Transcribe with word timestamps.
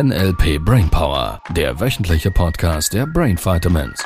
NLP 0.00 0.64
Brainpower, 0.64 1.42
der 1.56 1.80
wöchentliche 1.80 2.30
Podcast 2.30 2.94
der 2.94 3.04
Brain 3.04 3.36
Vitamins. 3.36 4.04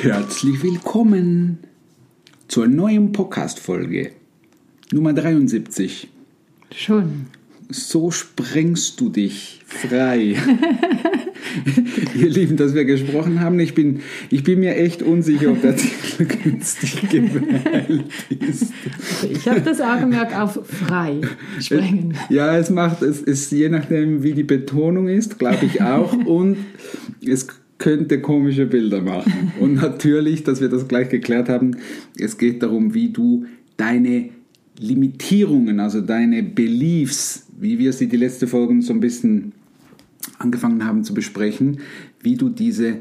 Herzlich 0.00 0.60
willkommen 0.64 1.60
zur 2.48 2.66
neuen 2.66 3.12
Podcast-Folge 3.12 4.10
Nummer 4.90 5.12
73. 5.12 6.08
Schon. 6.74 7.28
So 7.68 8.10
sprengst 8.10 9.00
du 9.00 9.10
dich 9.10 9.62
frei. 9.64 10.36
Ihr 12.14 12.28
Lieben, 12.28 12.56
dass 12.56 12.74
wir 12.74 12.84
gesprochen 12.84 13.40
haben, 13.40 13.58
ich 13.60 13.74
bin, 13.74 14.00
ich 14.30 14.42
bin 14.42 14.60
mir 14.60 14.76
echt 14.76 15.02
unsicher, 15.02 15.52
ob 15.52 15.62
der 15.62 15.76
Titel 15.76 16.24
günstig 16.24 17.08
gewählt 17.10 18.04
ist. 18.28 18.72
Ich 19.30 19.48
habe 19.48 19.60
das 19.60 19.80
Augenmerk 19.80 20.38
auf 20.38 20.60
frei 20.66 21.20
sprengen. 21.60 22.14
Ja, 22.30 22.56
es 22.56 22.70
macht, 22.70 23.02
es 23.02 23.20
ist 23.20 23.50
je 23.52 23.68
nachdem, 23.68 24.22
wie 24.22 24.32
die 24.32 24.44
Betonung 24.44 25.08
ist, 25.08 25.38
glaube 25.38 25.64
ich 25.66 25.82
auch. 25.82 26.12
Und 26.26 26.56
es 27.26 27.46
könnte 27.78 28.20
komische 28.20 28.66
Bilder 28.66 29.00
machen. 29.00 29.52
Und 29.60 29.74
natürlich, 29.74 30.44
dass 30.44 30.60
wir 30.60 30.68
das 30.68 30.88
gleich 30.88 31.08
geklärt 31.08 31.48
haben, 31.48 31.76
es 32.18 32.38
geht 32.38 32.62
darum, 32.62 32.94
wie 32.94 33.10
du 33.10 33.46
deine 33.76 34.30
Limitierungen, 34.80 35.80
also 35.80 36.00
deine 36.00 36.42
Beliefs, 36.42 37.46
wie 37.58 37.78
wir 37.78 37.92
sie 37.92 38.08
die 38.08 38.16
letzte 38.16 38.46
Folge 38.46 38.80
so 38.82 38.92
ein 38.92 39.00
bisschen 39.00 39.52
angefangen 40.38 40.84
haben 40.84 41.04
zu 41.04 41.14
besprechen, 41.14 41.80
wie 42.20 42.36
du 42.36 42.48
diese 42.48 42.98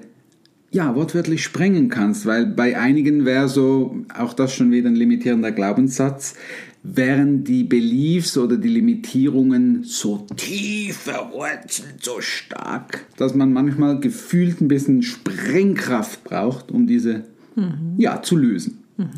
ja, 0.69 0.95
wortwörtlich 0.95 1.43
sprengen 1.43 1.89
kannst, 1.89 2.25
weil 2.25 2.45
bei 2.45 2.77
einigen 2.77 3.25
wäre 3.25 3.47
so, 3.47 4.03
auch 4.17 4.33
das 4.33 4.53
schon 4.53 4.71
wieder 4.71 4.89
ein 4.89 4.95
limitierender 4.95 5.51
Glaubenssatz, 5.51 6.35
wären 6.83 7.43
die 7.43 7.63
Beliefs 7.63 8.37
oder 8.37 8.57
die 8.57 8.69
Limitierungen 8.69 9.83
so 9.83 10.25
tief 10.35 10.97
verwurzelt, 10.97 11.95
so 12.01 12.21
stark, 12.21 13.05
dass 13.17 13.33
man 13.33 13.53
manchmal 13.53 13.99
gefühlt 13.99 14.61
ein 14.61 14.67
bisschen 14.67 15.03
Sprengkraft 15.03 16.23
braucht, 16.23 16.71
um 16.71 16.85
diese 16.85 17.23
mhm. 17.55 17.95
ja, 17.97 18.21
zu 18.21 18.37
lösen. 18.37 18.83
Mhm. 18.97 19.09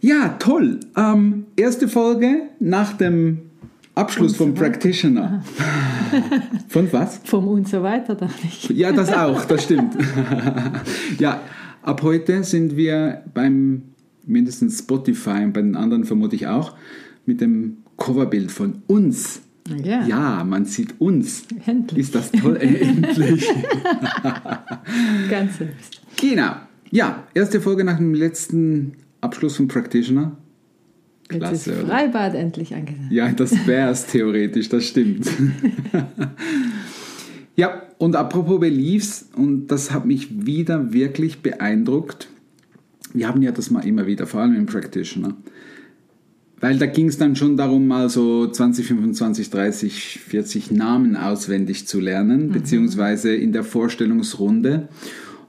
Ja, 0.00 0.30
toll. 0.38 0.80
Ähm, 0.96 1.46
erste 1.56 1.88
Folge 1.88 2.48
nach 2.58 2.94
dem 2.94 3.51
Abschluss 3.94 4.36
vom 4.36 4.50
so 4.50 4.54
Practitioner. 4.54 5.44
Von 6.68 6.90
was? 6.92 7.20
Vom 7.24 7.46
und 7.48 7.68
so 7.68 7.82
weiter, 7.82 8.14
dachte 8.14 8.46
ich. 8.46 8.68
Ja, 8.70 8.92
das 8.92 9.12
auch, 9.12 9.44
das 9.44 9.64
stimmt. 9.64 9.96
ja, 11.18 11.42
ab 11.82 12.02
heute 12.02 12.42
sind 12.44 12.76
wir 12.76 13.22
beim 13.34 13.82
mindestens 14.24 14.78
Spotify 14.78 15.44
und 15.44 15.52
bei 15.52 15.60
den 15.60 15.76
anderen 15.76 16.04
vermute 16.04 16.36
ich 16.36 16.46
auch 16.46 16.74
mit 17.26 17.40
dem 17.40 17.78
Coverbild 17.96 18.50
von 18.50 18.82
uns. 18.86 19.42
Ja. 19.84 20.04
ja, 20.06 20.44
man 20.44 20.64
sieht 20.64 21.00
uns. 21.00 21.44
Endlich. 21.66 22.00
Ist 22.00 22.14
das 22.14 22.32
toll? 22.32 22.56
Endlich. 22.56 23.46
Ganz 25.30 25.58
selbst. 25.58 26.00
Genau. 26.16 26.56
Ja, 26.90 27.26
erste 27.32 27.60
Folge 27.60 27.84
nach 27.84 27.98
dem 27.98 28.14
letzten 28.14 28.94
Abschluss 29.20 29.56
vom 29.56 29.68
Practitioner. 29.68 30.36
Klasse, 31.38 31.70
Jetzt 31.70 31.80
ist 31.80 31.88
Freibad 31.88 32.34
endlich 32.34 32.74
angesagt. 32.74 33.10
Ja, 33.10 33.30
das 33.32 33.66
wäre 33.66 33.90
es 33.90 34.06
theoretisch, 34.12 34.68
das 34.68 34.86
stimmt. 34.86 35.28
ja, 37.56 37.82
und 37.98 38.16
apropos 38.16 38.60
Beliefs, 38.60 39.28
und 39.36 39.68
das 39.68 39.92
hat 39.92 40.06
mich 40.06 40.46
wieder 40.46 40.92
wirklich 40.92 41.40
beeindruckt. 41.40 42.28
Wir 43.14 43.28
haben 43.28 43.42
ja 43.42 43.52
das 43.52 43.70
mal 43.70 43.84
immer 43.86 44.06
wieder, 44.06 44.26
vor 44.26 44.40
allem 44.40 44.54
im 44.54 44.66
Practitioner. 44.66 45.36
Weil 46.60 46.78
da 46.78 46.86
ging 46.86 47.08
es 47.08 47.18
dann 47.18 47.34
schon 47.34 47.56
darum, 47.56 47.88
mal 47.88 48.08
so 48.08 48.46
20, 48.46 48.86
25, 48.86 49.50
30, 49.50 50.20
40 50.20 50.70
Namen 50.70 51.16
auswendig 51.16 51.88
zu 51.88 51.98
lernen, 51.98 52.46
mhm. 52.46 52.52
beziehungsweise 52.52 53.34
in 53.34 53.52
der 53.52 53.64
Vorstellungsrunde. 53.64 54.88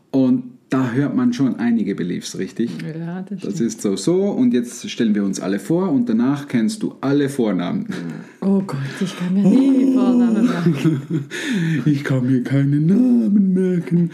Und 0.10 0.53
da 0.70 0.92
hört 0.92 1.16
man 1.16 1.34
schon 1.34 1.58
einige 1.58 1.94
Beliefs, 1.94 2.38
richtig? 2.38 2.72
Ja, 2.82 3.22
das, 3.22 3.42
das 3.42 3.62
ist 3.62 3.82
so 3.82 3.96
so 3.96 4.24
und 4.24 4.54
jetzt 4.54 4.90
stellen 4.90 5.14
wir 5.14 5.24
uns 5.24 5.40
alle 5.40 5.60
vor 5.60 5.92
und 5.92 6.10
danach 6.10 6.48
kennst 6.48 6.82
du 6.82 6.96
alle 7.00 7.30
Vornamen. 7.30 7.86
Oh 8.42 8.62
Gott, 8.66 8.80
ich 9.00 9.16
kann 9.18 9.34
mir 9.34 9.44
nie 9.44 9.86
oh. 9.86 9.94
Vornamen 9.94 10.46
merken. 10.46 11.02
Ich 11.86 12.04
kann 12.04 12.26
mir 12.26 12.44
keine 12.44 12.80
Namen 12.80 13.54
merken. 13.54 14.12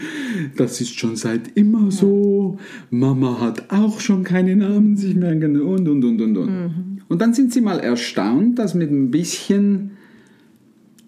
Das 0.56 0.80
ist 0.80 0.98
schon 0.98 1.16
seit 1.16 1.56
immer 1.56 1.90
so. 1.90 2.58
Mama 2.90 3.40
hat 3.40 3.70
auch 3.70 4.00
schon 4.00 4.24
keine 4.24 4.56
Namen 4.56 4.96
sich 4.96 5.14
merken 5.14 5.60
und 5.60 5.88
und 5.88 6.04
und 6.04 6.20
und 6.20 6.36
und. 6.36 6.50
Mhm. 6.50 6.98
Und 7.08 7.20
dann 7.20 7.32
sind 7.32 7.52
sie 7.52 7.60
mal 7.60 7.80
erstaunt, 7.80 8.58
dass 8.58 8.74
mit 8.74 8.90
ein 8.90 9.10
bisschen 9.10 9.92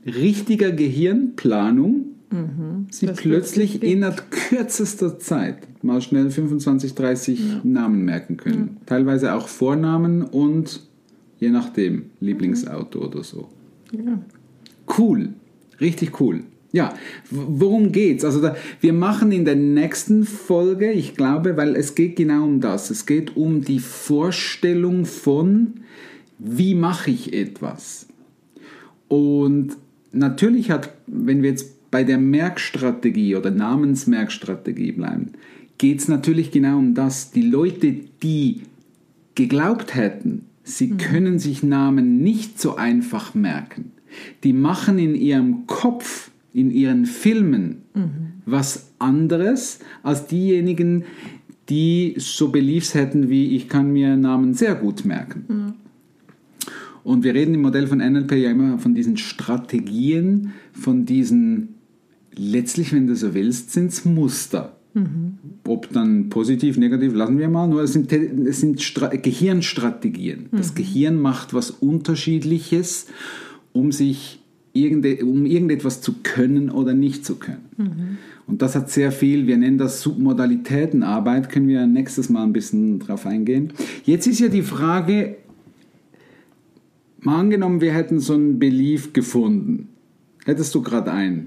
richtiger 0.07 0.73
Gehirnplanung 0.73 2.12
Mhm. 2.33 2.87
Sie 2.91 3.07
das 3.07 3.19
plötzlich 3.19 3.83
innerhalb 3.83 4.31
kürzester 4.31 5.19
Zeit 5.19 5.59
mal 5.85 6.01
schnell 6.01 6.31
25, 6.31 6.95
30 6.95 7.39
ja. 7.39 7.61
Namen 7.63 8.05
merken 8.05 8.37
können. 8.37 8.79
Ja. 8.81 8.87
Teilweise 8.87 9.35
auch 9.35 9.49
Vornamen 9.49 10.23
und 10.23 10.81
je 11.39 11.51
nachdem 11.51 12.07
Lieblingsauto 12.21 13.01
mhm. 13.01 13.07
oder 13.07 13.23
so. 13.23 13.49
Ja. 13.93 14.21
Cool, 14.99 15.31
richtig 15.81 16.21
cool. 16.21 16.45
Ja, 16.73 16.95
worum 17.31 17.93
geht's? 17.93 18.25
Also 18.25 18.41
da, 18.41 18.57
wir 18.81 18.95
machen 18.95 19.31
in 19.31 19.45
der 19.45 19.57
nächsten 19.57 20.25
Folge, 20.25 20.91
ich 20.91 21.15
glaube, 21.15 21.59
weil 21.59 21.77
es 21.77 21.95
geht 21.95 22.17
genau 22.17 22.45
um 22.45 22.63
das. 22.63 22.91
Es 22.91 23.05
geht 23.05 23.37
um 23.37 23.61
die 23.61 23.79
Vorstellung 23.79 25.05
von, 25.05 25.75
wie 26.39 26.75
mache 26.75 27.11
ich 27.11 27.35
etwas. 27.35 28.07
Und 29.09 29.77
natürlich 30.13 30.71
hat, 30.71 30.95
wenn 31.07 31.43
wir 31.43 31.51
jetzt 31.51 31.75
bei 31.93 32.03
der 32.03 32.19
Merkstrategie 32.19 33.37
oder 33.37 33.53
Namensmerkstrategie 33.53 34.93
bleiben, 34.93 35.33
geht 35.79 36.01
es 36.01 36.09
natürlich 36.09 36.51
genau 36.51 36.79
um 36.79 36.95
das. 36.95 37.31
Die 37.31 37.43
Leute, 37.43 37.95
die 38.23 38.63
geglaubt 39.37 39.95
hätten, 39.95 40.47
sie 40.65 40.89
mhm. 40.89 40.97
können 40.97 41.39
sich 41.39 41.63
Namen 41.63 42.23
nicht 42.23 42.61
so 42.61 42.77
einfach 42.77 43.35
merken, 43.35 43.93
die 44.43 44.55
machen 44.55 44.99
in 44.99 45.15
ihrem 45.15 45.67
Kopf, 45.67 46.31
in 46.55 46.71
ihren 46.71 47.05
Filmen 47.05 47.83
mhm. 47.95 48.11
was 48.47 48.93
anderes 48.99 49.81
als 50.03 50.27
diejenigen, 50.27 51.05
die 51.69 52.15
so 52.17 52.49
Beliefs 52.49 52.95
hätten 52.95 53.29
wie 53.29 53.55
ich 53.55 53.69
kann 53.69 53.93
mir 53.93 54.17
Namen 54.17 54.55
sehr 54.55 54.75
gut 54.75 55.05
merken. 55.05 55.45
Mhm. 55.47 55.73
Und 57.05 57.25
wir 57.25 57.35
reden 57.35 57.55
im 57.55 57.63
Modell 57.63 57.87
von 57.87 57.99
NLP 57.99 58.33
ja 58.33 58.51
immer 58.51 58.79
von 58.79 58.95
diesen 58.95 59.17
Strategien, 59.19 60.53
von 60.73 61.05
diesen 61.05 61.82
letztlich, 62.37 62.93
wenn 62.93 63.07
du 63.07 63.17
so 63.17 63.35
willst, 63.35 63.73
sind 63.73 63.93
es 63.93 64.05
Muster. 64.05 64.77
Mhm. 64.95 65.39
Ob 65.67 65.91
dann 65.93 66.29
positiv, 66.29 66.77
negativ, 66.77 67.15
lassen 67.15 67.39
wir 67.39 67.49
mal. 67.49 67.67
Nur 67.67 67.83
es 67.83 67.93
sind, 67.93 68.13
es 68.13 68.61
sind 68.61 68.79
Gehirnstrategien. 69.23 70.49
Mhm. 70.51 70.57
Das 70.57 70.75
Gehirn 70.75 71.19
macht 71.19 71.55
was 71.55 71.71
Unterschiedliches, 71.71 73.07
um 73.73 73.93
sich 73.93 74.41
irgende, 74.73 75.25
um 75.25 75.47
irgendetwas 75.47 76.01
zu 76.01 76.15
können 76.23 76.71
oder 76.71 76.95
nicht 76.95 77.25
zu 77.25 77.37
können. 77.37 77.65
Mhm. 77.77 78.19
Und 78.47 78.61
das 78.61 78.75
hat 78.75 78.91
sehr 78.91 79.13
viel, 79.13 79.47
wir 79.47 79.57
nennen 79.57 79.79
das 79.79 80.03
Submodalitätenarbeit, 80.03 81.49
können 81.49 81.69
wir 81.69 81.87
nächstes 81.87 82.29
Mal 82.29 82.43
ein 82.43 82.53
bisschen 82.53 82.99
drauf 82.99 83.25
eingehen. 83.25 83.73
Jetzt 84.05 84.27
ist 84.27 84.41
ja 84.41 84.49
die 84.49 84.63
Frage, 84.63 85.37
mal 87.21 87.39
angenommen, 87.39 87.81
wir 87.81 87.93
hätten 87.93 88.19
so 88.19 88.35
einen 88.35 88.59
Belief 88.59 89.13
gefunden. 89.13 89.89
Hättest 90.45 90.75
du 90.75 90.83
gerade 90.83 91.13
einen? 91.13 91.47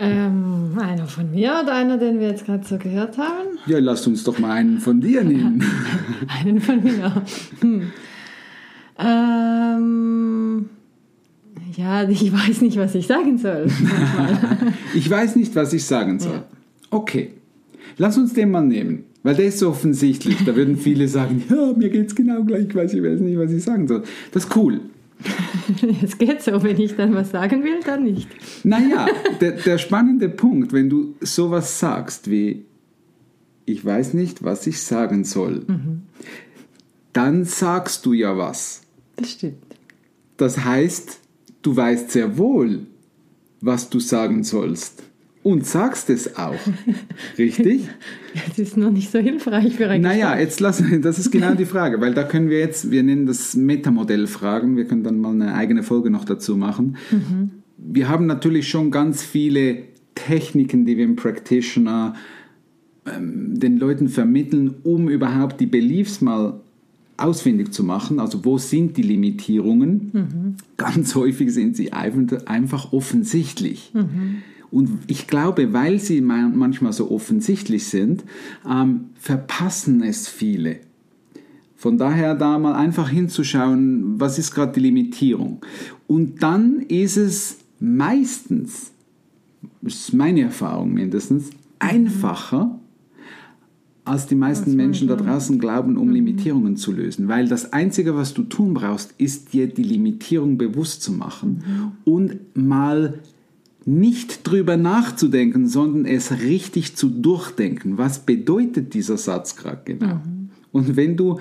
Ähm, 0.00 0.78
einer 0.80 1.06
von 1.06 1.30
mir 1.32 1.60
oder 1.62 1.74
einer, 1.74 1.98
den 1.98 2.20
wir 2.20 2.28
jetzt 2.28 2.46
gerade 2.46 2.64
so 2.64 2.78
gehört 2.78 3.18
haben? 3.18 3.58
Ja, 3.66 3.78
lass 3.80 4.06
uns 4.06 4.22
doch 4.22 4.38
mal 4.38 4.52
einen 4.52 4.78
von 4.78 5.00
dir 5.00 5.24
nehmen. 5.24 5.64
einen 6.28 6.60
von 6.60 6.82
mir. 6.82 7.22
Hm. 7.60 7.92
Ähm, 8.98 10.66
ja, 11.76 12.08
ich 12.08 12.32
weiß 12.32 12.60
nicht, 12.60 12.76
was 12.76 12.94
ich 12.94 13.06
sagen 13.06 13.38
soll. 13.38 13.66
ich 14.94 15.10
weiß 15.10 15.36
nicht, 15.36 15.54
was 15.56 15.72
ich 15.72 15.84
sagen 15.84 16.20
soll. 16.20 16.32
Ja. 16.32 16.44
Okay, 16.90 17.32
lass 17.96 18.16
uns 18.16 18.32
den 18.34 18.50
mal 18.50 18.62
nehmen. 18.62 19.04
Weil 19.22 19.34
der 19.34 19.46
ist 19.46 19.58
so 19.58 19.70
offensichtlich. 19.70 20.44
Da 20.44 20.54
würden 20.54 20.76
viele 20.76 21.08
sagen, 21.08 21.42
ja, 21.50 21.72
mir 21.76 21.90
geht 21.90 22.08
es 22.08 22.14
genau 22.14 22.44
gleich, 22.44 22.66
ich 22.68 22.74
weiß, 22.74 22.94
ich 22.94 23.02
weiß 23.02 23.20
nicht, 23.20 23.38
was 23.38 23.52
ich 23.52 23.62
sagen 23.62 23.88
soll. 23.88 24.02
Das 24.32 24.44
ist 24.44 24.56
cool. 24.56 24.80
Es 26.02 26.16
geht 26.18 26.42
so, 26.42 26.62
wenn 26.62 26.80
ich 26.80 26.96
dann 26.96 27.14
was 27.14 27.30
sagen 27.30 27.62
will, 27.62 27.80
dann 27.84 28.04
nicht. 28.04 28.28
Naja, 28.64 29.06
der, 29.40 29.52
der 29.52 29.78
spannende 29.78 30.28
Punkt, 30.28 30.72
wenn 30.72 30.88
du 30.88 31.14
sowas 31.20 31.78
sagst 31.78 32.30
wie, 32.30 32.64
ich 33.64 33.84
weiß 33.84 34.14
nicht, 34.14 34.42
was 34.42 34.66
ich 34.66 34.80
sagen 34.80 35.24
soll, 35.24 35.64
mhm. 35.66 36.02
dann 37.12 37.44
sagst 37.44 38.06
du 38.06 38.12
ja 38.12 38.36
was. 38.36 38.82
Das 39.16 39.32
stimmt. 39.32 39.56
Das 40.36 40.64
heißt, 40.64 41.20
du 41.62 41.76
weißt 41.76 42.12
sehr 42.12 42.38
wohl, 42.38 42.86
was 43.60 43.90
du 43.90 44.00
sagen 44.00 44.44
sollst. 44.44 45.02
Und 45.48 45.66
sagst 45.66 46.10
es 46.10 46.36
auch. 46.36 46.58
Richtig? 47.38 47.88
Das 48.46 48.58
ist 48.58 48.76
noch 48.76 48.90
nicht 48.92 49.10
so 49.10 49.18
hilfreich 49.18 49.74
für 49.74 49.88
ein 49.88 50.02
Naja, 50.02 50.26
Gespräch. 50.28 50.44
jetzt 50.44 50.60
lassen 50.60 51.02
das 51.02 51.18
ist 51.18 51.32
genau 51.32 51.54
die 51.54 51.64
Frage, 51.64 52.00
weil 52.00 52.14
da 52.14 52.22
können 52.22 52.50
wir 52.50 52.60
jetzt, 52.60 52.90
wir 52.90 53.02
nennen 53.02 53.26
das 53.26 53.56
Metamodell 53.56 54.28
Fragen, 54.28 54.76
wir 54.76 54.84
können 54.84 55.02
dann 55.02 55.18
mal 55.18 55.32
eine 55.32 55.54
eigene 55.54 55.82
Folge 55.82 56.10
noch 56.10 56.24
dazu 56.24 56.56
machen. 56.56 56.96
Wir 57.78 58.08
haben 58.08 58.26
natürlich 58.26 58.68
schon 58.68 58.90
ganz 58.92 59.24
viele 59.24 59.78
Techniken, 60.14 60.84
die 60.84 60.96
wir 60.98 61.04
im 61.04 61.16
Practitioner 61.16 62.14
ähm, 63.06 63.58
den 63.58 63.78
Leuten 63.78 64.08
vermitteln, 64.08 64.74
um 64.84 65.08
überhaupt 65.08 65.58
die 65.60 65.66
Beliefs 65.66 66.20
mal 66.20 66.60
ausfindig 67.16 67.72
zu 67.72 67.82
machen. 67.82 68.20
Also 68.20 68.44
wo 68.44 68.58
sind 68.58 68.96
die 68.96 69.02
Limitierungen? 69.02 70.56
Ganz 70.76 71.14
häufig 71.16 71.52
sind 71.52 71.76
sie 71.76 71.92
einfach 71.92 72.46
einfach 72.46 72.92
offensichtlich. 72.92 73.90
Und 74.70 74.90
ich 75.06 75.26
glaube, 75.26 75.72
weil 75.72 75.98
sie 75.98 76.20
ma- 76.20 76.50
manchmal 76.52 76.92
so 76.92 77.10
offensichtlich 77.10 77.86
sind, 77.86 78.24
ähm, 78.68 79.06
verpassen 79.18 80.02
es 80.02 80.28
viele. 80.28 80.80
Von 81.76 81.96
daher 81.96 82.34
da 82.34 82.58
mal 82.58 82.74
einfach 82.74 83.08
hinzuschauen, 83.08 84.20
was 84.20 84.38
ist 84.38 84.52
gerade 84.52 84.72
die 84.72 84.80
Limitierung. 84.80 85.60
Und 86.06 86.42
dann 86.42 86.80
ist 86.88 87.16
es 87.16 87.58
meistens, 87.78 88.90
das 89.80 89.94
ist 89.94 90.12
meine 90.12 90.42
Erfahrung 90.42 90.92
mindestens, 90.92 91.50
einfacher, 91.78 92.78
als 94.04 94.26
die 94.26 94.34
meisten 94.34 94.74
Menschen 94.74 95.06
da 95.06 95.16
draußen 95.16 95.58
glauben, 95.58 95.96
um 95.98 96.10
Limitierungen 96.10 96.76
zu 96.76 96.92
lösen. 96.92 97.28
Weil 97.28 97.46
das 97.46 97.72
Einzige, 97.72 98.16
was 98.16 98.34
du 98.34 98.42
tun 98.42 98.74
brauchst, 98.74 99.14
ist 99.18 99.52
dir 99.52 99.68
die 99.68 99.82
Limitierung 99.82 100.58
bewusst 100.58 101.02
zu 101.02 101.12
machen 101.12 101.92
und 102.04 102.56
mal 102.56 103.18
nicht 103.88 104.46
drüber 104.46 104.76
nachzudenken, 104.76 105.66
sondern 105.66 106.04
es 106.04 106.40
richtig 106.40 106.94
zu 106.94 107.08
durchdenken. 107.08 107.96
Was 107.96 108.18
bedeutet 108.18 108.92
dieser 108.92 109.16
Satz 109.16 109.56
gerade 109.56 109.80
genau? 109.84 110.20
Und 110.72 110.96
wenn 110.96 111.16
du 111.16 111.40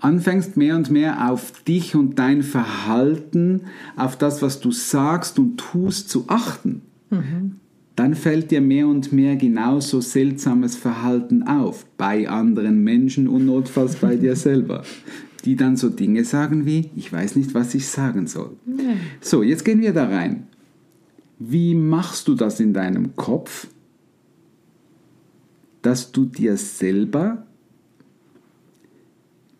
anfängst 0.00 0.56
mehr 0.56 0.74
und 0.76 0.90
mehr 0.90 1.30
auf 1.30 1.62
dich 1.64 1.94
und 1.94 2.18
dein 2.18 2.42
Verhalten, 2.42 3.62
auf 3.94 4.16
das, 4.16 4.40
was 4.40 4.60
du 4.60 4.72
sagst 4.72 5.38
und 5.38 5.58
tust, 5.58 6.08
zu 6.08 6.24
achten, 6.28 6.80
dann 7.94 8.14
fällt 8.14 8.50
dir 8.50 8.62
mehr 8.62 8.88
und 8.88 9.12
mehr 9.12 9.36
genauso 9.36 10.00
seltsames 10.00 10.76
Verhalten 10.76 11.42
auf 11.42 11.84
bei 11.98 12.26
anderen 12.26 12.82
Menschen 12.82 13.28
und 13.28 13.44
notfalls 13.44 13.96
bei 13.96 14.16
dir 14.16 14.34
selber, 14.48 14.82
die 15.44 15.56
dann 15.56 15.76
so 15.76 15.90
Dinge 15.90 16.24
sagen 16.24 16.64
wie, 16.64 16.90
ich 16.96 17.12
weiß 17.12 17.36
nicht, 17.36 17.52
was 17.52 17.74
ich 17.74 17.86
sagen 17.86 18.26
soll. 18.26 18.56
So, 19.20 19.42
jetzt 19.42 19.66
gehen 19.66 19.82
wir 19.82 19.92
da 19.92 20.06
rein. 20.08 20.46
Wie 21.44 21.74
machst 21.74 22.28
du 22.28 22.34
das 22.34 22.60
in 22.60 22.72
deinem 22.72 23.16
Kopf, 23.16 23.66
dass 25.82 26.12
du 26.12 26.24
dir 26.24 26.56
selber 26.56 27.46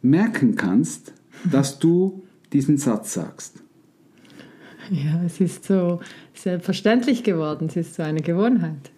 merken 0.01 0.55
kannst, 0.55 1.13
dass 1.51 1.79
du 1.79 2.23
diesen 2.53 2.79
Satz 2.79 3.15
sagst? 3.15 3.63
Ja, 4.91 5.23
es 5.25 5.41
ist 5.41 5.65
so 5.65 6.01
selbstverständlich 6.35 7.25
geworden. 7.25 7.67
Es 7.69 7.77
ist 7.77 7.95
so 7.95 8.03
eine 8.03 8.21
Gewohnheit. 8.21 8.91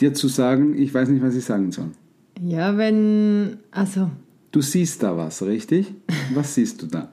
Dir 0.00 0.14
zu 0.14 0.28
sagen, 0.28 0.76
ich 0.76 0.92
weiß 0.92 1.08
nicht, 1.10 1.22
was 1.22 1.34
ich 1.36 1.44
sagen 1.44 1.70
soll. 1.70 1.90
Ja, 2.40 2.76
wenn, 2.76 3.58
also, 3.70 4.10
Du 4.50 4.62
siehst 4.62 5.02
da 5.02 5.16
was, 5.16 5.42
richtig? 5.42 5.92
Was 6.34 6.54
siehst 6.54 6.82
du 6.82 6.86
da? 6.86 7.12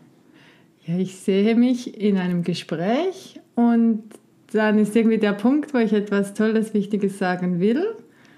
ja, 0.85 0.97
ich 0.97 1.15
sehe 1.15 1.56
mich 1.56 2.00
in 2.00 2.17
einem 2.17 2.44
Gespräch 2.44 3.39
und 3.56 4.03
dann 4.51 4.80
ist 4.80 4.95
irgendwie 4.95 5.18
der 5.18 5.33
Punkt, 5.33 5.74
wo 5.74 5.77
ich 5.80 5.94
etwas 5.94 6.33
Tolles, 6.33 6.74
Wichtiges 6.74 7.18
sagen 7.18 7.59
will 7.59 7.83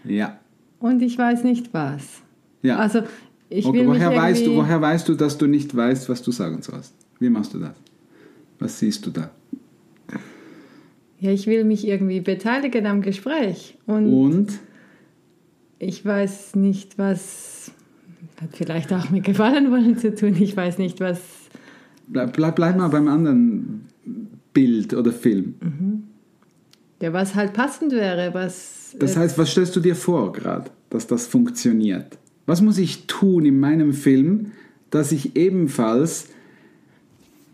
Ja. 0.04 0.40
und 0.80 1.02
ich 1.02 1.18
weiß 1.18 1.44
nicht 1.44 1.74
was. 1.74 2.22
ja. 2.62 2.78
Also, 2.78 3.02
ich 3.50 3.66
Okay, 3.66 3.80
will 3.80 3.88
mich 3.88 3.96
woher, 4.00 4.16
weißt 4.16 4.46
du, 4.46 4.56
woher 4.56 4.82
weißt 4.82 5.08
du, 5.08 5.16
dass 5.16 5.38
du 5.38 5.48
nicht 5.48 5.74
weißt, 5.76 6.10
was 6.10 6.22
du 6.22 6.32
sagen 6.32 6.62
sollst? 6.62 6.94
Wie 7.20 7.30
machst 7.30 7.54
du 7.54 7.60
das? 7.60 7.76
Was 8.60 8.78
siehst 8.80 9.06
du 9.06 9.10
da? 9.12 9.32
Ja, 11.20 11.32
ich 11.32 11.48
will 11.48 11.64
mich 11.64 11.88
irgendwie 11.88 12.20
beteiligen 12.20 12.86
am 12.86 13.02
Gespräch 13.02 13.78
und 13.86 14.14
Und? 14.14 14.60
ich 15.80 16.06
weiß 16.06 16.56
nicht, 16.56 16.98
was 17.00 17.72
hat 18.42 18.50
vielleicht 18.56 18.92
auch 18.94 19.10
mit 19.10 19.24
Gefallen 19.24 19.72
wollen 19.72 19.98
zu 19.98 20.14
tun. 20.14 20.36
Ich 20.40 20.56
weiß 20.56 20.78
nicht, 20.78 21.00
was. 21.00 21.20
Bleib, 22.08 22.34
bleib, 22.34 22.56
bleib 22.58 22.78
mal 22.78 22.88
beim 22.90 23.08
anderen 23.08 23.86
Bild 24.54 24.94
oder 24.94 25.12
Film. 25.12 25.56
Ja, 27.02 27.14
was 27.14 27.36
halt 27.36 27.54
passend 27.54 27.92
wäre, 27.92 28.34
was. 28.34 28.96
Das 29.00 29.16
äh, 29.16 29.20
heißt, 29.20 29.38
was 29.38 29.52
stellst 29.52 29.76
du 29.76 29.80
dir 29.80 29.96
vor 29.96 30.34
gerade, 30.34 30.72
dass 30.90 31.08
das 31.08 31.28
funktioniert? 31.28 32.18
Was 32.46 32.62
muss 32.62 32.78
ich 32.78 33.08
tun 33.08 33.46
in 33.46 33.60
meinem 33.60 33.94
Film, 33.94 34.52
dass 34.90 35.12
ich 35.12 35.36
ebenfalls 35.36 36.28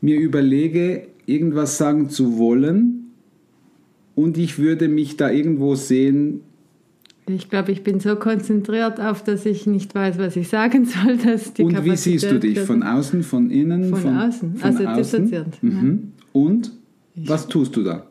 mir 0.01 0.19
überlege, 0.19 1.07
irgendwas 1.25 1.77
sagen 1.77 2.09
zu 2.09 2.37
wollen 2.37 3.11
und 4.15 4.37
ich 4.37 4.59
würde 4.59 4.87
mich 4.87 5.17
da 5.17 5.29
irgendwo 5.29 5.75
sehen, 5.75 6.41
ich 7.25 7.49
glaube, 7.49 7.71
ich 7.71 7.83
bin 7.83 8.01
so 8.01 8.17
konzentriert 8.17 8.99
auf, 8.99 9.23
dass 9.23 9.45
ich 9.45 9.65
nicht 9.65 9.95
weiß, 9.95 10.17
was 10.17 10.35
ich 10.35 10.49
sagen 10.49 10.85
soll, 10.85 11.17
dass 11.17 11.53
die 11.53 11.63
und 11.63 11.71
wie 11.71 11.75
Kapazität 11.75 12.19
siehst 12.19 12.31
du 12.31 12.39
dich? 12.39 12.59
Von 12.59 12.83
außen, 12.83 13.23
von 13.23 13.49
innen? 13.49 13.95
Von 13.95 14.17
außen, 14.17 14.55
also 14.61 14.85
dissoziiert, 14.95 15.61
Mhm. 15.61 16.11
Und 16.33 16.71
was 17.15 17.47
tust 17.47 17.75
du 17.75 17.83
da? 17.83 18.07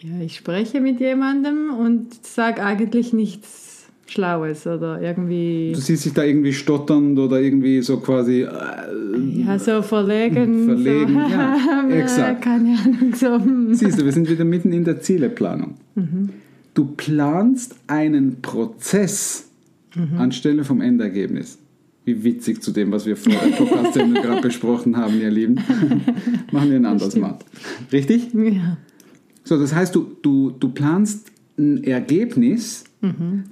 Ja, 0.00 0.20
ich 0.24 0.36
spreche 0.36 0.80
mit 0.80 1.00
jemandem 1.00 1.70
und 1.78 2.14
sage 2.24 2.62
eigentlich 2.62 3.12
nichts 3.12 3.86
Schlaues 4.06 4.66
oder 4.66 5.00
irgendwie. 5.00 5.72
Du 5.74 5.80
siehst 5.80 6.04
dich 6.04 6.12
da 6.12 6.22
irgendwie 6.22 6.52
stotternd 6.52 7.18
oder 7.18 7.40
irgendwie 7.40 7.80
so 7.82 7.96
quasi. 7.98 8.42
Äh, 8.42 9.42
Ja, 9.44 9.58
so 9.58 9.82
verlegen. 9.82 10.66
Verlegen, 10.66 11.14
so, 11.14 11.20
ja, 11.30 11.88
exakt. 11.90 12.42
Keine 12.42 12.78
Ahnung, 12.78 13.14
so. 13.14 13.40
Siehst 13.74 14.00
du, 14.00 14.04
wir 14.04 14.12
sind 14.12 14.30
wieder 14.30 14.44
mitten 14.44 14.72
in 14.72 14.84
der 14.84 15.00
Zieleplanung. 15.00 15.74
Du 16.74 16.84
planst 16.96 17.74
einen 17.86 18.42
Prozess 18.42 19.48
anstelle 20.18 20.62
vom 20.64 20.80
Endergebnis. 20.82 21.58
Wie 22.04 22.22
witzig 22.22 22.62
zu 22.62 22.70
dem, 22.70 22.92
was 22.92 23.06
wir 23.06 23.16
vor 23.16 23.32
der 23.32 23.56
Podcast-Sendung 23.56 24.22
gerade 24.22 24.40
besprochen 24.48 24.96
haben, 24.96 25.20
ihr 25.20 25.30
Lieben. 25.30 25.54
Machen 26.52 26.70
wir 26.70 26.76
ein 26.76 26.86
anderes 26.86 27.16
Mal. 27.16 27.36
Richtig? 27.90 28.28
Ja. 28.32 28.76
So, 29.48 29.56
das 29.58 29.72
heißt, 29.74 29.94
du, 29.94 30.08
du, 30.22 30.50
du 30.50 30.70
planst 30.70 31.30
ein 31.56 31.84
Ergebnis, 31.84 32.84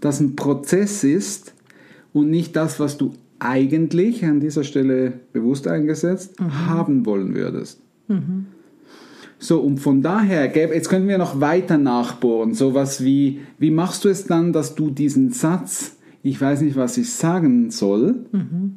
das 0.00 0.19
ein 0.20 0.35
Prozess 0.35 1.05
ist 1.05 1.55
und 2.12 2.29
nicht 2.31 2.56
das, 2.56 2.81
was 2.81 2.99
du 2.99 3.12
eigentlich 3.38 4.25
an 4.25 4.40
dieser 4.40 4.64
Stelle 4.64 5.12
bewusst 5.33 5.69
eingesetzt 5.69 6.35
haben 6.66 7.07
wollen 7.07 7.35
würdest. 7.37 7.80
So, 9.38 9.61
und 9.61 9.78
von 9.78 10.02
daher, 10.02 10.52
gäbe- 10.52 10.73
jetzt 10.75 10.88
können 10.88 11.07
wir 11.07 11.19
noch 11.19 11.40
weiter 11.40 11.78
nachbohren. 11.78 12.54
Sowas 12.54 13.04
wie, 13.04 13.40
wie 13.59 13.71
machst 13.71 14.04
du 14.04 14.09
es 14.09 14.25
dann, 14.25 14.52
dass 14.52 14.75
du 14.75 14.90
diesen 14.90 15.30
Satz, 15.33 15.97
ich 16.23 16.40
weiß 16.40 16.62
nicht, 16.62 16.76
was 16.76 16.97
ich 16.99 17.12
sagen 17.12 17.71
soll, 17.71 18.26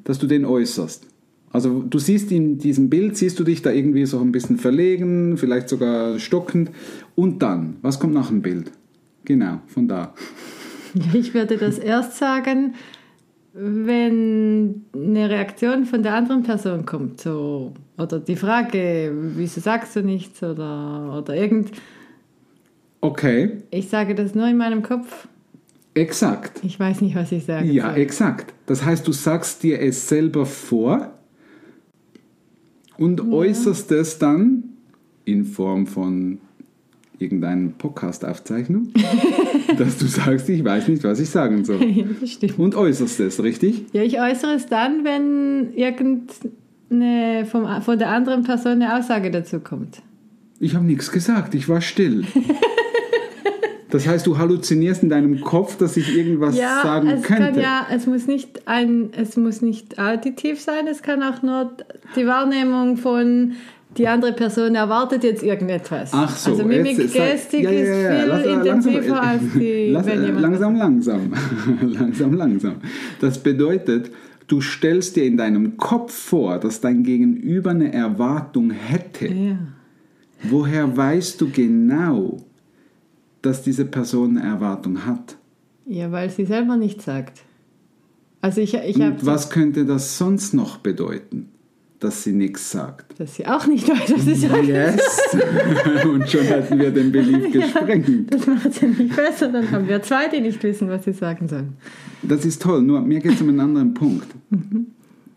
dass 0.04 0.20
du 0.20 0.28
den 0.28 0.46
äußerst? 0.46 1.08
Also 1.52 1.82
du 1.82 1.98
siehst 1.98 2.32
in 2.32 2.58
diesem 2.58 2.90
Bild, 2.90 3.18
siehst 3.18 3.40
du 3.40 3.44
dich 3.44 3.62
da 3.62 3.72
irgendwie 3.72 4.06
so 4.06 4.20
ein 4.20 4.32
bisschen 4.32 4.58
verlegen, 4.58 5.38
vielleicht 5.38 5.70
sogar 5.70 6.20
stockend. 6.20 6.72
Und 7.16 7.42
dann, 7.42 7.78
was 7.82 8.00
kommt 8.00 8.14
nach 8.14 8.28
dem 8.28 8.42
Bild? 8.42 8.72
Genau, 9.26 9.60
von 9.68 9.88
da. 9.88 10.14
Ich 11.14 11.34
würde 11.34 11.58
das 11.58 11.78
erst 11.78 12.18
sagen, 12.18 12.74
wenn 13.54 14.86
eine 14.96 15.30
Reaktion 15.30 15.86
von 15.86 16.02
der 16.02 16.14
anderen 16.16 16.44
Person 16.44 16.86
kommt. 16.86 17.22
So, 17.22 17.74
oder 17.98 18.20
die 18.20 18.36
Frage, 18.36 19.12
wieso 19.36 19.62
sagst 19.62 19.96
du 19.96 20.02
nichts? 20.02 20.42
Oder, 20.42 21.18
oder 21.20 21.36
irgend. 21.36 21.72
Okay, 23.02 23.58
Ich 23.70 23.90
sage 23.90 24.16
das 24.16 24.34
nur 24.34 24.48
in 24.48 24.58
meinem 24.58 24.82
Kopf. 24.82 25.28
exakt. 25.94 26.62
Ich 26.64 26.80
weiß 26.80 27.02
nicht, 27.02 27.16
was 27.16 27.32
ich 27.32 27.46
sagen 27.46 27.70
Ja, 27.72 27.94
exakt. 27.94 28.54
Das 28.66 28.84
heißt, 28.84 29.08
du 29.08 29.12
sagst 29.12 29.62
dir 29.64 29.80
es 29.82 30.08
selber 30.08 30.46
vor 30.46 31.14
und 32.98 33.22
äußerst 33.22 33.92
es 33.92 34.20
dann 34.20 34.64
in 35.26 35.46
Form 35.46 35.88
von 35.88 36.40
irgendeiner 37.20 37.70
Podcast-Aufzeichnung, 37.78 38.90
dass 39.78 39.98
du 39.98 40.06
sagst, 40.06 40.50
ich 40.50 40.64
weiß 40.64 40.88
nicht, 40.88 41.04
was 41.04 41.20
ich 41.20 41.30
sagen 41.30 41.66
soll. 41.66 41.84
Ja, 41.84 42.06
das 42.20 42.32
stimmt. 42.32 42.60
Und 42.60 42.76
äußerst 42.76 43.20
es, 43.20 43.42
richtig? 43.42 43.86
Ja, 43.94 44.04
ich 44.04 44.20
äußere 44.20 44.54
es 44.54 44.68
dann, 44.68 45.04
wenn 45.04 45.74
irgendeine 45.74 47.46
vom, 47.46 47.82
von 47.82 47.98
der 47.98 48.10
anderen 48.10 48.44
Person 48.44 48.74
eine 48.74 48.98
Aussage 48.98 49.32
dazu 49.32 49.60
kommt. 49.60 50.02
Ich 50.60 50.76
habe 50.76 50.86
nichts 50.86 51.12
gesagt, 51.12 51.56
ich 51.56 51.70
war 51.70 51.82
still. 51.82 52.26
Das 53.98 54.08
heißt, 54.08 54.28
du 54.28 54.38
halluzinierst 54.38 55.02
in 55.02 55.10
deinem 55.10 55.42
Kopf, 55.42 55.76
dass 55.78 55.98
ich 55.98 56.16
irgendwas 56.16 56.56
Ja, 56.56 56.82
sagen 56.84 57.08
es 57.08 57.24
könnte. 57.24 57.44
kann 57.54 57.60
ja, 57.60 57.88
es 57.92 58.06
muss 58.06 58.28
nicht 58.28 58.68
ein, 58.68 59.10
es 59.18 59.38
muss 59.38 59.62
nicht 59.64 59.98
auditiv 59.98 60.62
sein, 60.62 60.86
es 60.88 61.02
kann 61.02 61.24
auch 61.24 61.42
nur 61.42 61.72
die 62.16 62.28
Wahrnehmung 62.28 62.98
von 62.98 63.54
die 63.98 64.08
andere 64.08 64.34
Person 64.34 64.76
erwartet 64.76 65.24
jetzt 65.24 65.42
irgendetwas. 65.42 66.12
Ach 66.14 66.30
so, 66.38 66.52
Also 66.52 66.64
Mimik, 66.66 67.00
jetzt- 67.00 67.16
Gestik 67.16 67.64
ja, 67.64 67.72
ja, 67.72 67.80
ist 67.80 67.88
ja, 68.04 68.20
viel 68.20 68.28
lass- 68.30 68.46
langsam- 68.46 68.68
intensiver 68.94 69.22
als 69.24 69.42
die, 69.56 69.90
Lass, 69.92 70.06
wenn 70.06 70.24
jemand 70.26 70.42
langsam, 70.42 70.76
langsam. 70.76 71.34
langsam, 71.82 72.34
langsam. 72.34 72.76
Das 73.20 73.40
bedeutet, 73.42 74.12
du 74.46 74.62
stellst 74.62 75.16
dir 75.16 75.24
in 75.26 75.38
deinem 75.38 75.78
Kopf 75.78 76.14
vor, 76.14 76.60
dass 76.60 76.82
dein 76.82 77.02
Gegenüber 77.02 77.72
eine 77.72 77.92
Erwartung 77.92 78.70
hätte. 78.70 79.58
Woher 80.44 80.96
weißt 80.96 81.42
du 81.42 81.50
genau, 81.50 82.38
dass 83.48 83.64
diese 83.64 83.86
Person 83.86 84.38
eine 84.38 84.48
Erwartung 84.48 85.06
hat? 85.06 85.38
ja, 85.90 86.12
weil 86.12 86.30
sie 86.30 86.46
selber 86.46 86.76
nicht 86.76 87.02
sagt. 87.02 87.42
Also 88.42 88.60
ich, 88.62 88.74
ich 88.74 89.00
Und 89.00 89.26
was 89.26 89.50
könnte 89.50 89.86
das 89.86 90.18
sonst 90.18 90.54
noch 90.54 90.78
bedeuten, 90.80 91.48
dass 92.00 92.24
sie 92.24 92.34
nichts 92.34 92.70
sagt? 92.72 93.20
dass 93.20 93.36
sie 93.36 93.48
auch 93.48 93.66
nicht 93.68 93.88
weiß, 93.88 94.14
was 94.14 94.26
sie 94.26 94.36
sagt. 94.48 94.66
Yes! 94.68 95.00
Und 96.04 96.30
schon 96.30 96.42
hätten 96.42 96.78
wir 96.78 96.92
den 96.92 97.12
Belief 97.12 97.52
gesprengt. 97.54 98.32
Das 98.34 98.46
macht 98.46 98.66
es 98.68 98.82
ja 98.82 98.88
nicht 98.90 99.16
besser. 99.16 99.48
Dann 99.50 99.72
haben 99.72 99.88
wir 99.88 100.02
zwei, 100.04 100.28
die 100.28 100.42
nicht 100.42 100.62
wissen, 100.62 100.90
was 100.90 101.06
sie 101.06 101.14
sagen 101.14 101.48
sollen. 101.48 101.74
Das 102.22 102.44
ist 102.46 102.62
toll, 102.62 102.82
nur 102.82 103.00
mir 103.02 103.20
geht 103.22 103.34
es 103.34 103.42
um 103.42 103.48
einen 103.50 103.62
anderen 103.62 103.94
Punkt. 103.94 104.28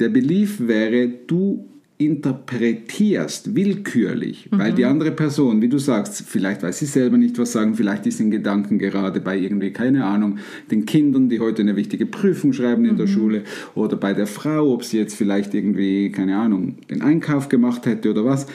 Der 0.00 0.08
Belief 0.08 0.58
wäre, 0.60 1.08
du 1.28 1.64
interpretierst 2.00 3.54
willkürlich, 3.54 4.48
weil 4.50 4.72
die 4.72 4.86
andere 4.86 5.10
Person, 5.10 5.60
wie 5.60 5.68
du 5.68 5.78
sagst, 5.78 6.22
vielleicht 6.26 6.62
weiß 6.62 6.78
sie 6.78 6.86
selber 6.86 7.18
nicht, 7.18 7.38
was 7.38 7.52
sagen, 7.52 7.74
vielleicht 7.74 8.06
ist 8.06 8.20
in 8.20 8.30
Gedanken 8.30 8.78
gerade 8.78 9.20
bei 9.20 9.38
irgendwie, 9.38 9.70
keine 9.70 10.06
Ahnung, 10.06 10.38
den 10.70 10.86
Kindern, 10.86 11.28
die 11.28 11.40
heute 11.40 11.60
eine 11.60 11.76
wichtige 11.76 12.06
Prüfung 12.06 12.54
schreiben 12.54 12.86
in 12.86 12.96
der 12.96 13.06
Schule 13.06 13.42
oder 13.74 13.98
bei 13.98 14.14
der 14.14 14.26
Frau, 14.26 14.72
ob 14.72 14.82
sie 14.82 14.96
jetzt 14.96 15.14
vielleicht 15.14 15.52
irgendwie, 15.52 16.10
keine 16.10 16.38
Ahnung, 16.38 16.76
den 16.88 17.02
Einkauf 17.02 17.50
gemacht 17.50 17.84
hätte 17.84 18.10
oder 18.10 18.24
was. 18.24 18.46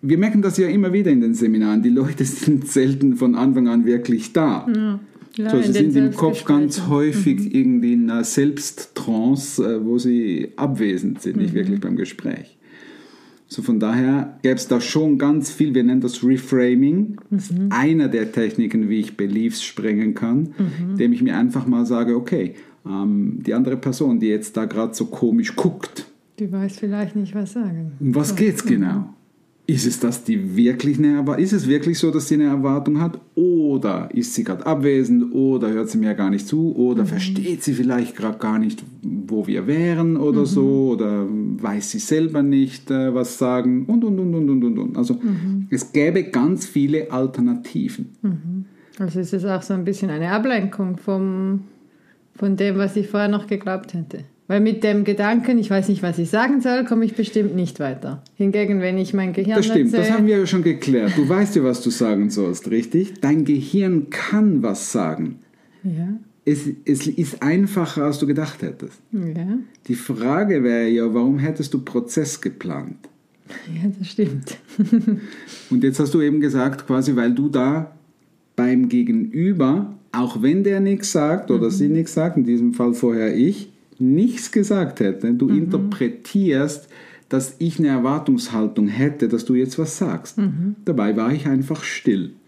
Wir 0.00 0.18
merken 0.18 0.40
das 0.40 0.56
ja 0.56 0.68
immer 0.68 0.92
wieder 0.92 1.10
in 1.10 1.22
den 1.22 1.34
Seminaren. 1.34 1.82
Die 1.82 1.88
Leute 1.88 2.24
sind 2.24 2.68
selten 2.68 3.16
von 3.16 3.34
Anfang 3.34 3.66
an 3.66 3.84
wirklich 3.84 4.32
da. 4.32 4.66
Ja, 4.72 5.00
So, 5.36 5.42
in 5.56 5.62
sie 5.64 5.72
sind 5.72 5.96
im 5.96 6.14
Kopf 6.14 6.44
ganz 6.44 6.76
Selbstgesprächen. 6.76 6.90
häufig 6.90 7.54
irgendwie 7.54 7.92
in 7.94 8.10
einer 8.10 8.24
Selbsttrance, 8.24 9.62
äh, 9.62 9.84
wo 9.84 9.98
sie 9.98 10.52
abwesend 10.56 11.22
sind, 11.22 11.36
nicht 11.36 11.54
wirklich 11.54 11.80
beim 11.80 11.96
Gespräch. 11.96 12.56
So 13.46 13.62
von 13.62 13.78
daher 13.78 14.38
gäbe 14.42 14.54
es 14.54 14.68
da 14.68 14.80
schon 14.80 15.18
ganz 15.18 15.50
viel, 15.50 15.74
wir 15.74 15.84
nennen 15.84 16.00
das 16.00 16.24
Reframing, 16.24 17.20
das 17.30 17.50
ist 17.50 17.54
einer 17.70 18.08
der 18.08 18.32
Techniken, 18.32 18.88
wie 18.88 19.00
ich 19.00 19.16
Beliefs 19.16 19.62
sprengen 19.62 20.14
kann, 20.14 20.54
indem 20.90 21.12
ich 21.12 21.22
mir 21.22 21.36
einfach 21.36 21.66
mal 21.66 21.84
sage, 21.84 22.16
okay, 22.16 22.54
ähm, 22.86 23.38
die 23.46 23.54
andere 23.54 23.76
Person, 23.76 24.18
die 24.18 24.28
jetzt 24.28 24.56
da 24.56 24.64
gerade 24.64 24.94
so 24.94 25.06
komisch 25.06 25.54
guckt, 25.56 26.06
Die 26.38 26.50
weiß 26.50 26.78
vielleicht 26.78 27.16
nicht, 27.16 27.34
was 27.34 27.52
sagen. 27.52 27.92
um 28.00 28.14
was 28.14 28.34
geht's 28.34 28.64
genau? 28.64 29.14
Ist 29.66 29.86
es, 29.86 29.98
dass 29.98 30.24
die 30.24 30.56
wirklich 30.56 30.98
eine 30.98 31.14
Erwartung, 31.14 31.42
ist 31.42 31.54
es 31.54 31.66
wirklich 31.66 31.98
so, 31.98 32.10
dass 32.10 32.28
sie 32.28 32.34
eine 32.34 32.44
Erwartung 32.44 33.00
hat? 33.00 33.18
Oder 33.34 34.10
ist 34.12 34.34
sie 34.34 34.44
gerade 34.44 34.66
abwesend? 34.66 35.32
Oder 35.32 35.70
hört 35.70 35.88
sie 35.88 35.96
mir 35.96 36.12
gar 36.14 36.28
nicht 36.28 36.46
zu? 36.46 36.76
Oder 36.76 37.06
versteht 37.06 37.62
sie 37.62 37.72
vielleicht 37.72 38.14
gerade 38.14 38.36
gar 38.36 38.58
nicht, 38.58 38.84
wo 39.02 39.46
wir 39.46 39.66
wären 39.66 40.18
oder 40.18 40.44
so? 40.44 40.90
Oder 40.92 41.26
weiß 41.26 41.92
sie 41.92 41.98
selber 41.98 42.42
nicht, 42.42 42.90
äh, 42.90 43.14
was 43.14 43.38
sagen? 43.38 43.86
Und, 43.86 44.04
und, 44.04 44.18
und, 44.18 44.34
und, 44.34 44.50
und, 44.50 44.64
und, 44.64 44.78
und. 44.78 44.96
Also 44.98 45.18
es 45.70 45.92
gäbe 45.92 46.24
ganz 46.24 46.66
viele 46.66 47.10
Alternativen. 47.10 48.10
Also 48.98 49.20
ist 49.20 49.32
es 49.32 49.46
auch 49.46 49.62
so 49.62 49.72
ein 49.72 49.84
bisschen 49.84 50.10
eine 50.10 50.30
Ablenkung 50.30 50.98
vom, 50.98 51.64
von 52.34 52.56
dem, 52.56 52.76
was 52.76 52.96
ich 52.96 53.08
vorher 53.08 53.28
noch 53.28 53.46
geglaubt 53.46 53.94
hätte. 53.94 54.24
Weil 54.46 54.60
mit 54.60 54.84
dem 54.84 55.04
Gedanken, 55.04 55.58
ich 55.58 55.70
weiß 55.70 55.88
nicht, 55.88 56.02
was 56.02 56.18
ich 56.18 56.28
sagen 56.28 56.60
soll, 56.60 56.84
komme 56.84 57.04
ich 57.06 57.14
bestimmt 57.14 57.54
nicht 57.56 57.80
weiter. 57.80 58.22
Hingegen, 58.36 58.80
wenn 58.80 58.98
ich 58.98 59.14
mein 59.14 59.32
Gehirn 59.32 59.56
Das 59.56 59.64
stimmt, 59.66 59.92
das 59.94 60.00
erzähle- 60.00 60.14
haben 60.18 60.26
wir 60.26 60.38
ja 60.40 60.46
schon 60.46 60.62
geklärt. 60.62 61.12
Du 61.16 61.26
weißt 61.26 61.56
ja, 61.56 61.64
was 61.64 61.80
du 61.82 61.88
sagen 61.90 62.28
sollst, 62.28 62.70
richtig? 62.70 63.14
Dein 63.22 63.44
Gehirn 63.46 64.10
kann 64.10 64.62
was 64.62 64.92
sagen. 64.92 65.38
Ja, 65.82 66.08
Es, 66.44 66.60
es 66.84 67.06
ist 67.06 67.42
einfacher, 67.42 68.04
als 68.04 68.18
du 68.18 68.26
gedacht 68.26 68.60
hättest. 68.60 69.00
ja, 69.12 69.58
Die 69.86 69.94
Frage 69.94 70.62
wäre 70.62 70.88
ja, 70.88 71.12
warum 71.14 71.38
hättest 71.38 71.72
du 71.72 71.78
Prozess 71.82 72.38
geplant? 72.40 72.96
ja, 73.74 73.90
das 73.98 74.08
stimmt. 74.08 74.58
Und 75.70 75.84
jetzt 75.84 75.98
hast 76.00 76.12
du 76.12 76.20
eben 76.20 76.40
gesagt, 76.40 76.86
quasi, 76.86 77.16
weil 77.16 77.32
du 77.34 77.48
da 77.48 77.92
beim 78.56 78.88
Gegenüber, 78.90 79.94
auch 80.12 80.42
wenn 80.42 80.64
der 80.64 80.80
nichts 80.80 81.12
sagt 81.12 81.50
oder 81.50 81.70
sie 81.70 81.88
nichts 81.88 82.14
sagt, 82.14 82.36
in 82.36 82.44
diesem 82.44 82.72
Fall 82.74 82.94
vorher 82.94 83.34
ich, 83.36 83.70
nichts 83.98 84.52
gesagt 84.52 85.00
hätte, 85.00 85.32
du 85.34 85.48
interpretierst, 85.48 86.88
dass 87.28 87.56
ich 87.58 87.78
eine 87.78 87.88
Erwartungshaltung 87.88 88.88
hätte, 88.88 89.28
dass 89.28 89.44
du 89.44 89.54
jetzt 89.54 89.78
was 89.78 89.98
sagst. 89.98 90.38
Dabei 90.84 91.16
war 91.16 91.32
ich 91.32 91.46
einfach 91.46 91.82
still. 91.82 92.32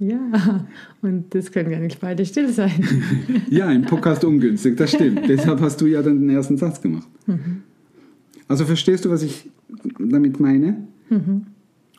Ja, 0.00 0.64
und 1.02 1.34
das 1.34 1.50
können 1.50 1.72
ja 1.72 1.80
nicht 1.80 2.00
beide 2.00 2.24
still 2.24 2.52
sein. 2.52 2.84
Ja, 3.50 3.70
im 3.72 3.82
Podcast 3.82 4.24
ungünstig, 4.24 4.76
das 4.76 4.92
stimmt. 4.92 5.22
Deshalb 5.28 5.60
hast 5.60 5.80
du 5.80 5.86
ja 5.86 6.02
dann 6.02 6.20
den 6.20 6.30
ersten 6.30 6.56
Satz 6.56 6.80
gemacht. 6.80 7.08
Also 8.46 8.64
verstehst 8.64 9.04
du, 9.04 9.10
was 9.10 9.22
ich 9.22 9.50
damit 9.98 10.38
meine? 10.38 10.86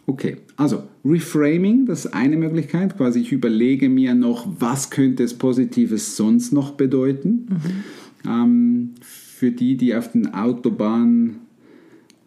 Okay, 0.10 0.38
also 0.58 0.82
Reframing, 1.06 1.86
das 1.86 2.06
ist 2.06 2.16
eine 2.16 2.36
Möglichkeit. 2.36 2.98
Quasi 2.98 3.20
ich 3.20 3.32
überlege 3.32 3.90
mir 3.90 4.16
noch, 4.16 4.48
was 4.60 4.90
könnte 4.90 5.22
es 5.22 5.36
Positives 5.36 6.18
sonst 6.18 6.52
noch 6.52 6.72
bedeuten. 6.72 7.46
Ähm, 8.26 8.96
für 9.02 9.52
die, 9.52 9.78
die 9.78 9.94
auf 9.94 10.12
den 10.12 10.34
Autobahnen 10.34 11.42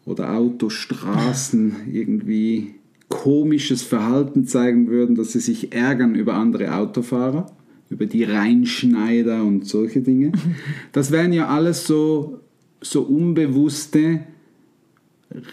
oder 0.04 0.32
Autostraßen 0.32 1.74
irgendwie 1.92 2.76
komisches 3.08 3.82
Verhalten 3.82 4.46
zeigen 4.46 4.86
würden, 4.86 5.16
dass 5.16 5.32
sie 5.32 5.40
sich 5.40 5.72
ärgern 5.74 6.14
über 6.14 6.34
andere 6.34 6.76
Autofahrer, 6.76 7.46
über 7.90 8.06
die 8.06 8.22
Reinschneider 8.22 9.42
und 9.42 9.66
solche 9.66 10.02
Dinge. 10.02 10.30
Das 10.92 11.10
wären 11.10 11.32
ja 11.32 11.48
alles 11.48 11.84
so, 11.88 12.42
so 12.80 13.02
unbewusste 13.02 14.20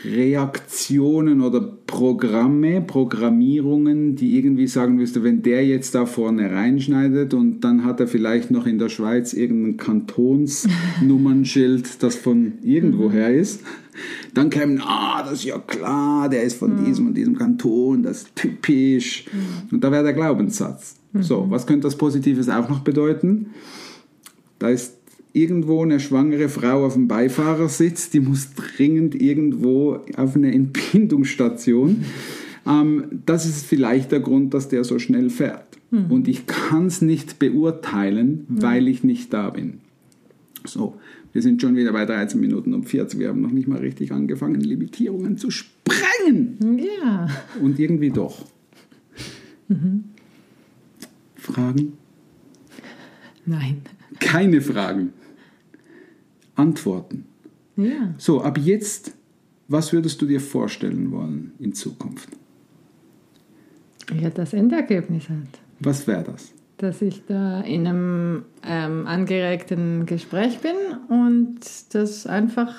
Reaktionen 0.04 1.42
oder 1.42 1.62
Programme, 1.62 2.82
Programmierungen, 2.82 4.16
die 4.16 4.38
irgendwie 4.38 4.68
sagen 4.68 4.96
müsste, 4.96 5.24
wenn 5.24 5.42
der 5.42 5.66
jetzt 5.66 5.96
da 5.96 6.06
vorne 6.06 6.52
reinschneidet 6.52 7.34
und 7.34 7.62
dann 7.62 7.84
hat 7.84 8.00
er 8.00 8.08
vielleicht 8.08 8.52
noch 8.52 8.66
in 8.66 8.78
der 8.78 8.90
Schweiz 8.90 9.34
irgendein 9.34 9.78
Kantonsnummernschild, 9.78 12.04
das 12.04 12.16
von 12.16 12.54
irgendwoher 12.64 13.34
ist, 13.34 13.62
dann 14.34 14.50
kämen, 14.50 14.82
ah, 14.82 15.24
das 15.24 15.40
ist 15.40 15.46
ja 15.46 15.58
klar, 15.58 16.30
der 16.30 16.44
ist 16.44 16.58
von 16.58 16.86
diesem 16.86 17.08
und 17.08 17.16
diesem 17.16 17.38
Kanton, 17.38 18.04
das 18.04 18.24
ist 18.24 18.36
typisch. 18.36 19.26
Und 19.72 19.84
da 19.84 19.92
wäre 19.92 20.04
der 20.04 20.14
Glaubenssatz. 20.14 20.96
So, 21.14 21.48
was 21.50 21.66
könnte 21.66 21.88
das 21.88 21.98
Positives 21.98 22.50
auch 22.50 22.70
noch 22.70 22.82
bedeuten? 22.82 23.48
Da 24.60 24.70
ist 24.70 24.99
irgendwo 25.34 25.84
eine 25.84 26.00
schwangere 26.00 26.50
Frau 26.50 26.86
auf 26.86 26.94
dem 26.94 27.08
Beifahrersitz, 27.08 28.10
die 28.10 28.20
muss 28.20 28.50
dringend 28.54 29.20
irgendwo 29.20 30.00
auf 30.16 30.36
eine 30.36 30.54
Entbindungsstation. 30.54 32.04
Ähm, 32.68 33.06
das 33.26 33.46
ist 33.46 33.66
vielleicht 33.66 34.12
der 34.12 34.20
Grund, 34.20 34.54
dass 34.54 34.70
der 34.70 34.84
so 34.84 35.00
schnell 35.00 35.30
fährt. 35.30 35.66
Und 35.92 36.28
ich 36.28 36.46
kann 36.46 36.86
es 36.86 37.02
nicht 37.02 37.40
beurteilen, 37.40 38.46
weil 38.48 38.88
ich 38.88 39.04
nicht 39.04 39.34
da 39.34 39.50
bin. 39.50 39.80
So, 40.64 40.96
wir 41.34 41.42
sind 41.42 41.62
schon 41.62 41.76
wieder 41.76 41.94
bei 41.94 42.06
13 42.06 42.40
Minuten 42.40 42.76
um 42.76 42.84
40. 42.84 43.20
Wir 43.20 43.30
haben 43.30 43.42
noch 43.42 43.50
nicht 43.50 43.68
mal 43.68 43.80
richtig 43.80 44.12
angefangen, 44.12 44.62
Limitierungen 44.62 45.38
zu 45.38 45.50
sprengen. 45.50 46.80
Ja, 47.02 47.28
Und 47.60 47.80
irgendwie 47.80 48.12
doch. 48.12 48.46
Fragen? 51.36 51.94
nein. 53.46 53.78
Keine 54.20 54.62
Fragen. 54.62 55.14
Antworten. 56.56 57.26
Ja, 57.78 58.14
So, 58.18 58.42
ab 58.42 58.58
jetzt, 58.58 59.14
was 59.70 59.94
würdest 59.94 60.22
du 60.22 60.26
dir 60.26 60.42
vorstellen 60.42 61.12
wollen 61.12 61.54
in 61.60 61.74
Zukunft? 61.74 62.30
ja 64.20 64.30
das 64.30 64.54
Endergebnis 64.54 65.30
halt. 65.30 65.60
Was 65.80 66.08
wäre 66.08 66.24
das? 66.24 66.52
Dass 66.78 67.02
ich 67.02 67.24
da 67.28 67.62
in 67.62 67.88
einem 67.88 68.44
ähm, 68.66 69.06
angeregten 69.06 70.06
Gespräch 70.06 70.60
bin 70.60 70.76
und 71.10 71.60
das 71.94 72.26
einfach 72.26 72.76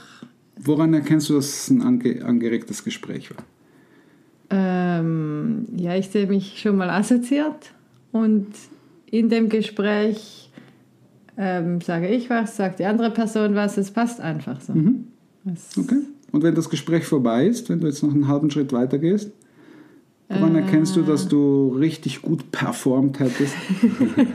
Woran 0.62 0.92
erkennst 0.92 1.30
du, 1.30 1.34
dass 1.34 1.46
es 1.46 1.70
ein 1.70 1.80
ange 1.80 2.22
angeregtes 2.24 2.84
Gespräch 2.84 3.30
war? 3.30 3.44
Ähm, 4.50 5.66
ja, 5.76 5.94
ich 5.96 6.08
sehe 6.08 6.26
mich 6.26 6.60
schon 6.60 6.76
mal 6.76 6.90
assoziiert 6.90 7.72
und 8.12 8.48
in 9.06 9.28
dem 9.30 9.48
Gespräch 9.48 10.49
ähm, 11.36 11.80
sage 11.80 12.08
ich 12.08 12.28
was, 12.30 12.56
sagt 12.56 12.78
die 12.80 12.84
andere 12.84 13.10
Person 13.10 13.54
was, 13.54 13.76
es 13.76 13.90
passt 13.90 14.20
einfach 14.20 14.60
so. 14.60 14.74
Es- 15.52 15.76
Okay. 15.78 16.00
Und 16.32 16.42
wenn 16.44 16.54
das 16.54 16.70
Gespräch 16.70 17.04
vorbei 17.04 17.46
ist, 17.46 17.68
wenn 17.70 17.80
du 17.80 17.86
jetzt 17.88 18.02
noch 18.04 18.12
einen 18.14 18.28
halben 18.28 18.50
Schritt 18.50 18.72
weiter 18.72 18.98
gehst, 18.98 19.30
woran 20.28 20.54
erkennst 20.54 20.94
du, 20.94 21.02
dass 21.02 21.26
du 21.26 21.70
richtig 21.76 22.22
gut 22.22 22.52
performt 22.52 23.18
hättest? 23.18 23.54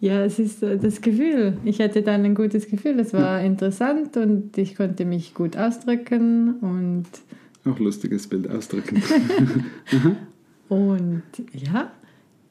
Ja, 0.00 0.22
es 0.22 0.38
ist 0.38 0.62
äh, 0.62 0.76
das 0.76 1.00
Gefühl. 1.00 1.56
Ich 1.64 1.80
hatte 1.80 2.02
dann 2.02 2.24
ein 2.24 2.34
gutes 2.34 2.68
Gefühl. 2.68 2.98
Es 3.00 3.14
war 3.14 3.40
interessant 3.40 4.18
und 4.18 4.58
ich 4.58 4.74
konnte 4.76 5.06
mich 5.06 5.32
gut 5.32 5.56
ausdrücken 5.56 6.56
und 6.60 7.06
Auch 7.64 7.78
lustiges 7.78 8.26
Bild 8.26 8.50
ausdrücken. 8.50 9.02
Und 10.68 11.22
ja, 11.52 11.90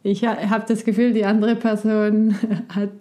ich 0.04 0.26
habe 0.26 0.66
das 0.68 0.84
Gefühl, 0.84 1.14
die 1.14 1.26
andere 1.26 1.56
Person 1.56 2.36
hat, 2.70 2.92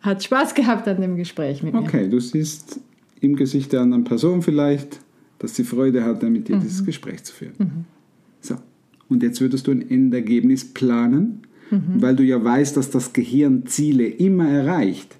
hat 0.00 0.22
Spaß 0.22 0.54
gehabt 0.54 0.88
an 0.88 1.00
dem 1.00 1.16
Gespräch 1.16 1.62
mit 1.62 1.74
mir. 1.74 1.80
Okay, 1.80 2.08
du 2.08 2.20
siehst 2.20 2.80
im 3.20 3.36
Gesicht 3.36 3.72
der 3.72 3.80
anderen 3.80 4.04
Person 4.04 4.42
vielleicht, 4.42 5.00
dass 5.38 5.56
sie 5.56 5.64
Freude 5.64 6.04
hatte, 6.04 6.30
mit 6.30 6.48
dir 6.48 6.56
dieses 6.56 6.84
Gespräch 6.84 7.24
zu 7.24 7.34
führen. 7.34 7.86
So, 8.40 8.56
und 9.08 9.22
jetzt 9.22 9.40
würdest 9.40 9.66
du 9.66 9.72
ein 9.72 9.90
Endergebnis 9.90 10.72
planen, 10.72 11.42
weil 11.70 12.14
du 12.14 12.22
ja 12.22 12.42
weißt, 12.42 12.76
dass 12.76 12.90
das 12.90 13.12
Gehirn 13.12 13.66
Ziele 13.66 14.06
immer 14.06 14.48
erreicht. 14.48 15.16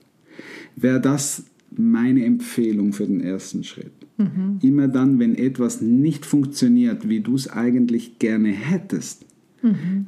Wäre 0.77 1.01
das 1.01 1.45
meine 1.71 2.25
Empfehlung 2.25 2.93
für 2.93 3.07
den 3.07 3.21
ersten 3.21 3.65
Schritt. 3.65 3.93
Immer 4.63 4.89
dann, 4.89 5.19
wenn 5.19 5.35
etwas 5.35 5.83
nicht 5.83 6.25
funktioniert, 6.25 7.09
wie 7.09 7.21
du 7.21 7.35
es 7.35 7.51
eigentlich 7.51 8.19
gerne 8.19 8.49
hättest, 8.49 9.26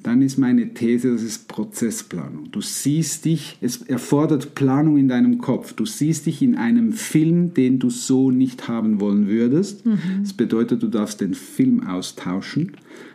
dann 0.02 0.22
ist 0.22 0.38
meine 0.38 0.74
These, 0.74 1.12
das 1.12 1.22
ist 1.22 1.48
Prozessplanung. 1.48 2.50
Du 2.50 2.60
siehst 2.60 3.24
dich, 3.24 3.58
es 3.60 3.82
erfordert 3.82 4.54
Planung 4.54 4.98
in 4.98 5.08
deinem 5.08 5.38
Kopf. 5.38 5.72
Du 5.72 5.86
siehst 5.86 6.26
dich 6.26 6.42
in 6.42 6.54
einem 6.54 6.92
Film, 6.92 7.54
den 7.54 7.78
du 7.78 7.90
so 7.90 8.30
nicht 8.30 8.68
haben 8.68 9.00
wollen 9.00 9.28
würdest. 9.28 9.82
Das 10.22 10.32
bedeutet, 10.32 10.82
du 10.82 10.88
darfst 10.88 11.20
den 11.20 11.34
Film 11.34 11.86
austauschen. 11.86 12.72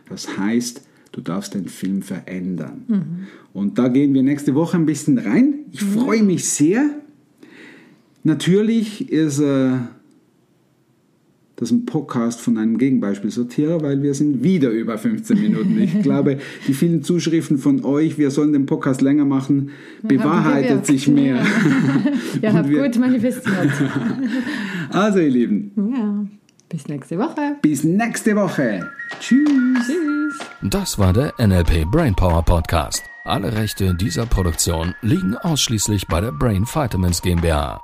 Das 0.08 0.36
heißt, 0.38 0.82
du 1.12 1.20
darfst 1.20 1.54
den 1.54 1.68
Film 1.68 2.02
verändern. 2.02 2.84
Und 3.52 3.78
da 3.78 3.88
gehen 3.88 4.14
wir 4.14 4.22
nächste 4.22 4.54
Woche 4.54 4.76
ein 4.76 4.86
bisschen 4.86 5.18
rein. 5.18 5.54
Ich 5.72 5.82
freue 5.82 6.22
mich 6.22 6.48
sehr. 6.48 6.90
Natürlich 8.24 9.10
ist 9.10 9.38
äh, 9.38 9.76
das 11.56 11.70
ein 11.70 11.86
Podcast 11.86 12.40
von 12.40 12.58
einem 12.58 12.78
Gegenbeispielsortierer, 12.78 13.80
weil 13.82 14.02
wir 14.02 14.14
sind 14.14 14.42
wieder 14.42 14.70
über 14.70 14.98
15 14.98 15.40
Minuten. 15.40 15.78
Ich 15.80 16.02
glaube, 16.02 16.38
die 16.66 16.74
vielen 16.74 17.02
Zuschriften 17.02 17.58
von 17.58 17.84
euch, 17.84 18.18
wir 18.18 18.30
sollen 18.30 18.52
den 18.52 18.66
Podcast 18.66 19.02
länger 19.02 19.24
machen, 19.24 19.70
bewahrheitet 20.02 20.86
sich 20.86 21.06
mehr. 21.08 21.36
Ihr 22.42 22.48
Und 22.50 22.56
habt 22.56 22.68
wir- 22.68 22.82
gut 22.84 22.98
manifestiert. 22.98 23.70
Also 24.90 25.18
ihr 25.18 25.30
Lieben, 25.30 25.72
ja. 25.76 26.24
Bis 26.68 26.86
nächste 26.88 27.18
Woche. 27.18 27.56
bis 27.62 27.84
nächste 27.84 28.36
Woche. 28.36 28.88
Tschüss. 29.20 29.48
Tschüss. 29.86 30.38
Das 30.62 30.98
war 30.98 31.12
der 31.12 31.32
NLP 31.38 31.84
Brainpower 31.90 32.42
Podcast. 32.44 33.02
Alle 33.24 33.52
Rechte 33.54 33.94
dieser 33.94 34.26
Produktion 34.26 34.94
liegen 35.02 35.36
ausschließlich 35.36 36.06
bei 36.06 36.20
der 36.20 36.32
Brain 36.32 36.64
Vitamins 36.64 37.22
GmbH. 37.22 37.83